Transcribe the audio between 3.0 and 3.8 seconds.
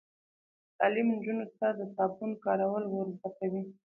زده کوي.